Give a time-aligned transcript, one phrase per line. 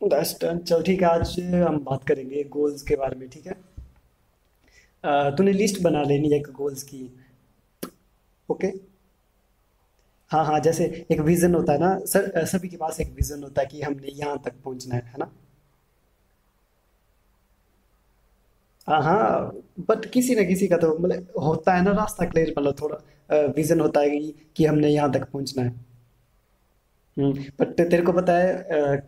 [0.00, 3.54] दस टन चल ठीक है आज हम बात करेंगे गोल्स के बारे में ठीक है?
[5.36, 7.02] तूने लिस्ट बना लेनी है एक गोल्स की
[8.48, 8.72] ओके
[10.30, 13.60] हाँ हाँ जैसे एक विजन होता है ना सर सभी के पास एक विजन होता
[13.62, 15.30] है कि हमने यहाँ तक पहुँचना है है ना?
[18.88, 19.52] हाँ हाँ
[19.88, 22.96] बट किसी ना किसी का तो मतलब होता है ना रास्ता क्लियर मतलब थोड़ा
[23.56, 25.74] विजन होता है कि, कि हमने यहाँ तक पहुँचना है।
[27.16, 29.00] हम्म बट तेरे को पता है मैन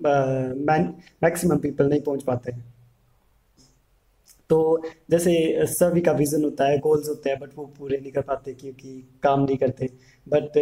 [0.00, 2.64] मैक्सिमम पीपल नहीं पहुँच पाते हैं।
[4.50, 8.22] तो जैसे सभी का विजन होता है गोल्स होते हैं बट वो पूरे नहीं कर
[8.22, 9.88] पाते क्योंकि काम नहीं करते।
[10.26, 10.58] बट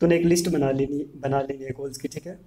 [0.00, 2.38] तूने एक लिस्ट बना लेनी बना लेनी है गोल्स की, ठीक है?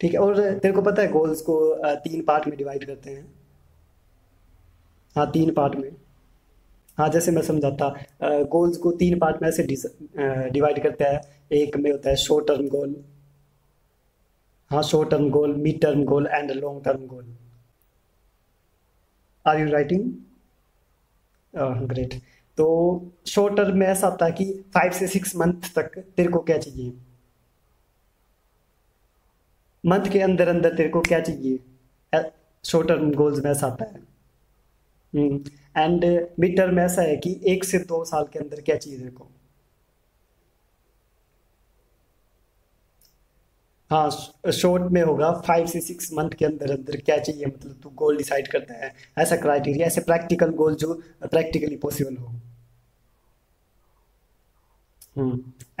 [0.00, 3.26] ठीक है, और तेरे को पता है गोल्स को तीन पार्ट में डिवाइड करते हैं।
[5.16, 5.90] हाँ तीन पार्ट में।
[6.98, 7.88] हाँ जैसे मैं समझाता
[8.22, 11.20] गोल्स को तीन पार्ट में ऐसे डिवाइड करते हैं।
[11.52, 12.94] एक में होता है शॉर्ट टर्म गोल
[14.70, 17.36] हाँ short term goal mid term goal and long term goal
[19.44, 20.10] are you writing
[21.88, 22.14] great
[22.58, 22.66] तो
[23.26, 26.58] शॉर्ट टर्म में ऐसा होता है कि फाइव से सिक्स मंथ तक तेरे को क्या
[26.58, 26.92] चाहिए?
[29.84, 31.58] मंथ के अंदर अंदर तेरे को क्या चाहिए?
[32.64, 34.02] शॉर्ट टर्म गोल्स में ऐसा आता है।
[35.76, 36.04] एंड
[36.40, 39.30] मिड टर्म ऐसा है कि एक से दो साल के अंदर क्या चाहिए तेरे को?
[43.94, 44.10] हाँ
[44.52, 47.46] शॉर्ट में होगा। फाइव से सिक्स मंथ के अंदर अंदर क्या चाहिए?
[47.46, 52.32] मतलब तू गोल डिसाइड करता है। ऐसा क्राइटेरिया ऐसे प्रैक्टिकल गोल जो प्रैक्टिकली पॉसिबल हो।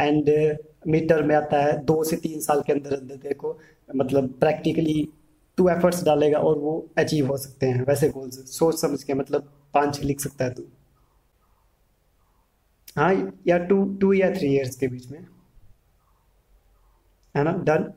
[0.00, 0.28] एंड
[0.86, 3.58] मिड टर्म में आता है। दो से तीन साल के अंदर अंदर को
[3.96, 5.08] मतलब प्रैक्टिकली
[5.58, 9.52] तू एफर्ट्स डालेगा और वो अचीव हो सकते हैं। वैसे गोल्स सोच समझ के मतलब
[9.74, 10.62] पाँच लिख सकता है तू।
[12.96, 13.12] हाँ
[13.46, 15.26] या टू टू या थ्री इयर्स के बीच में।
[17.34, 17.52] है ना?
[17.52, 17.92] डन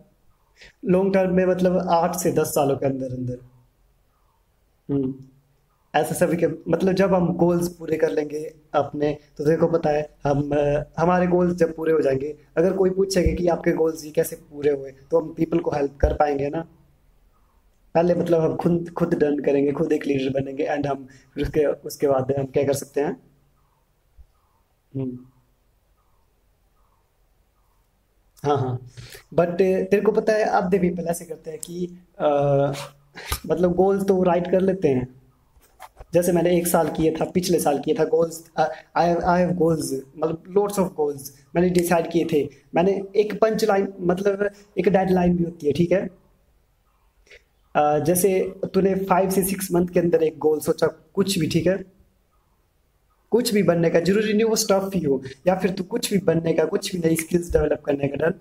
[0.85, 3.39] लॉन्ग टर्म में मतलब आठ से दस सालों के अंदर अंदर।
[4.89, 5.13] हम्म।
[5.93, 10.01] ऐसा सभी के मतलब जब हम गोल्स पूरे कर लेंगे अपने तो देखो पता है
[10.23, 10.53] हम
[10.99, 14.71] हमारे गोल्स जब पूरे हो जाएँगे अगर कोई पूछेगा कि आपके गोल्स ये कैसे पूरे
[14.71, 16.61] हुए तो हम पीपल को हेल्प कर पाएँगे ना?
[17.95, 21.65] पहले मतलब हम खुद खुद डन करेंगे खुद एक लीडर बनेंगे एंड हम फिर उसके
[21.65, 23.13] उसके बाद हम क्या कर सकते हैं?
[24.93, 25.17] हम्म।
[28.43, 28.77] हाँ हाँ।
[29.33, 31.85] बट तेरे को पता है आधे पहले ऐसे करते हैं कि
[32.19, 32.73] अ,
[33.47, 35.07] मतलब गोल्स तो राइट कर लेते हैं।
[36.13, 39.91] जैसे मैंने एक साल किया था पिछले साल किया था goals I I have goals
[40.17, 42.43] मतलब लोट्स ऑफ़ गोल्स मैंने डिसाइड किए थे।
[42.75, 44.49] मैंने एक पंच लाइन मतलब
[44.79, 46.01] एक डेडलाइन भी होती है ठीक है?
[47.75, 48.29] अ, जैसे
[48.73, 51.77] तूने फाइव से सिक्स मंथ के अंदर एक गोल सोचा कुछ भी ठीक है?
[53.31, 56.19] कुछ भी बनने का, ज़रूरी नहीं वो स्टफ़ ही हो, या फिर तू कुछ भी
[56.25, 58.33] बनने का, कुछ भी नई स्किल्स डेवलप करने का डर।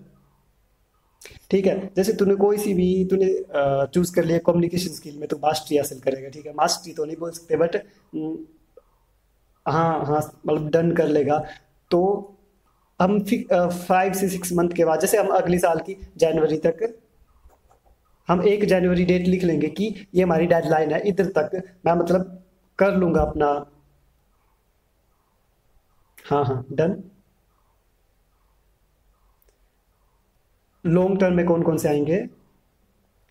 [1.51, 3.27] ठीक है, जैसे तूने कोई सी भी, तूने
[3.95, 6.53] चूज़ कर लिया कम्युनिकेशन स्किल में तो मास्टरी हासिल करेगा, ठीक है?
[6.55, 7.77] मास्टरी तो नहीं बोल सकते बट
[9.67, 11.39] हाँ हाँ मतलब डन कर लेगा।
[11.91, 12.01] तो
[13.01, 16.93] हम फाइव से सिक्स मंथ के बाद, जैसे हम अगले साल की जनवरी तक,
[18.29, 22.43] हम एक जनवरी डेट लिख लेंगे कि ये हमारी डेडलाइन है, इधर तक मैं मतलब
[22.79, 23.49] कर लूँगा अपना
[26.27, 27.03] हाँ हाँ डन
[30.85, 32.27] लॉन्ग टर्म में कौन कौन से आएँगे?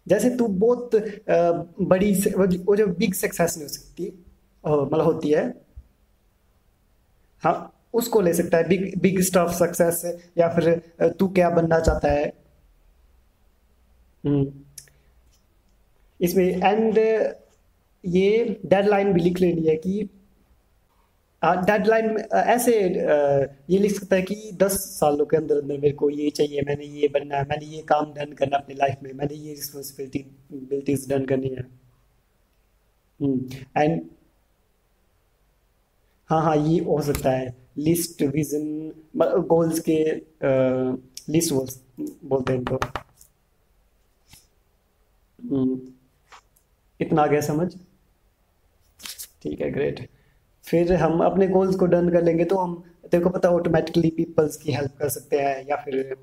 [0.07, 0.95] जैसे तू बहुत
[1.83, 4.11] बड़ी वो जो बिग सक्सेस नहीं हो सकती
[4.63, 5.45] मतलब होती है
[7.43, 7.53] हाँ
[7.93, 10.01] उसको ले सकता है बिग बिग स्टफ़ सक्सेस
[10.37, 10.69] या फिर
[11.19, 12.31] तू क्या बनना चाहता है?
[14.23, 14.51] हम्म
[16.19, 16.97] इसमें एंड
[18.03, 20.07] ये डेडलाइन भी लिख लेनी है कि
[21.65, 22.73] डेडलाइन ऐसे
[23.69, 26.85] ये लिख सकता है कि दस सालों के अंदर अंदर मेरे को ये चाहिए मैंने
[27.01, 31.07] ये बनना है मैंने ये काम डन करना है अपनी लाइफ में मैंने ये रिस्पॉन्सिबिलिटीज
[31.09, 31.63] डन करनी है।
[33.77, 34.01] एंड
[36.29, 38.91] हाँ हाँ ये हो सकता है। लिस्ट विजन
[39.47, 39.97] गोल्स के
[41.31, 41.53] लिस्ट
[42.25, 42.77] बोलते हैं
[45.39, 45.79] हम्म,
[46.99, 47.67] इतना आ गया समझ?
[49.43, 50.07] ठीक है ग्रेट
[50.67, 54.57] फिर हम अपने गोल्स को डन कर लेंगे तो हम, तेरे को पता ऑटोमेटिकली पीपल्स
[54.57, 56.15] की हेल्प कर सकते हैं, या फिर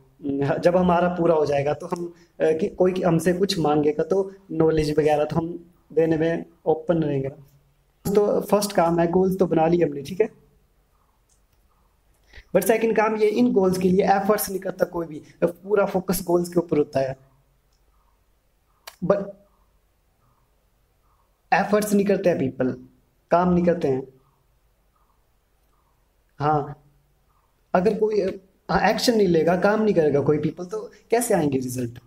[0.59, 5.25] जब हमारा पूरा हो जाएगा तो हम कि कोई हमसे कुछ मांगेगा तो नॉलेज वगैरह
[5.25, 5.49] तो हम
[5.93, 7.29] देने में ओपन रहेंगे
[8.05, 10.29] तो फ़र्स्ट काम है गोल्स तो बना लिए हमने, ठीक है?
[12.55, 16.23] बट सेकंड काम ये, इन गोल्स के लिए एफर्ट्स नहीं करता कोई भी, पूरा फोकस
[16.27, 17.17] गोल्स के ऊपर होता है।
[19.03, 19.31] बट
[21.53, 22.75] एफर्ट्स नहीं करते हैं पीपल
[23.31, 24.03] काम नहीं करते हैं।
[26.43, 26.75] हाँ।
[27.75, 31.99] अगर कोई एक्शन नहीं लेगा, काम नहीं करेगा कोई पीपल तो कैसे आएँगे रिज़ल्ट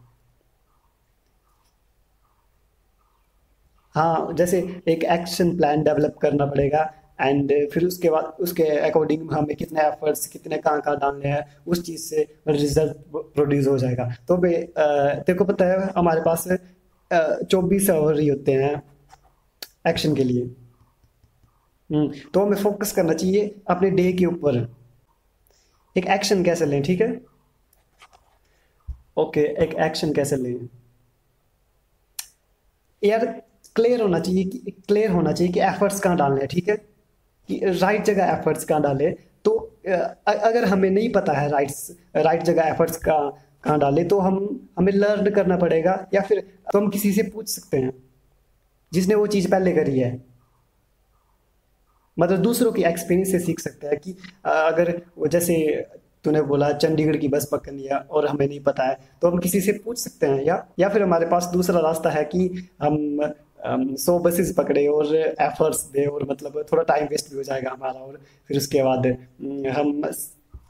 [3.95, 6.79] हाँ जैसे एक एक्शन प्लान डेवलप करना पड़ेगा
[7.21, 11.83] एंड फिर उसके बाद, उसके अकॉर्डिंग हमें कितने एफर्ट्स कितने कहाँ कहाँ डालने हैं, उस
[11.85, 12.97] चीज़ से रिज़ल्ट
[13.35, 16.47] प्रोड्यूस हो जाएगा। तो बे तेरे को पता है, हमारे पास
[17.51, 18.81] चौबीस आवर ही होते हैं
[19.88, 20.64] एक्शन के लिए।
[21.89, 24.57] तो हमें फोकस करना चाहिए अपने डे के ऊपर।
[25.95, 27.09] एक एक्शन कैसे लें, ठीक है?
[29.17, 30.67] ओके एक एक्शन कैसे लें?
[33.01, 33.25] यार
[33.75, 36.75] क्लियर होना चाहिए कि क्लियर होना चाहिए कि एफर्ट्स कहाँ डालने हैं, ठीक है?
[37.49, 39.13] कि राइट जगह एफर्ट्स कहाँ डालें।
[39.45, 39.51] तो
[40.27, 41.71] अगर हमें नहीं पता है राइट
[42.17, 43.17] राइट जगह एफर्ट्स का,
[43.63, 46.39] कहाँ डाले तो हम, हमें लर्न करना पड़ेगा या फिर
[46.73, 47.91] तो हम किसी से पूछ सकते हैं,
[48.91, 50.11] जिसने वो चीज़ पहले करी है।
[52.19, 54.15] मतलब दूसरों की एक्सपीरियंस से सीख सकते हैं कि
[54.45, 55.85] अगर वो जैसे
[56.23, 59.62] तूने बोला चंडीगढ़ की बस पकड़नी है और हमें नहीं पता है तो हम किसी
[59.62, 63.19] से पूछ सकते हैं या या फिर हमारे पास दूसरा रास्ता है कि हम
[63.97, 68.00] सौ बसेस पकड़े और एफर्ट्स दे और मतलब थोड़ा टाइम वेस्ट भी हो जाएगा हमारा
[68.00, 69.07] और फिर उसके बाद
[69.77, 70.12] हम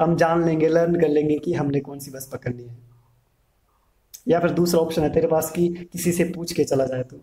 [0.02, 2.78] हम जान लेंगे लर्न कर लेंगे कि हमने कौन सी बस पकड़नी है।
[4.28, 7.18] या फिर दूसरा ऑप्शन है तेरे पास कि किसी से पूछ के चला जाए तो।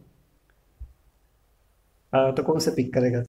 [2.33, 3.21] तो कौन से पिक करेगा?